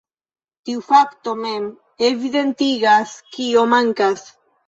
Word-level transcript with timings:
Tiu 0.67 0.79
fakto 0.85 1.33
mem 1.41 1.67
evidentigas, 2.09 3.13
kio 3.37 3.67
mankas. 3.77 4.27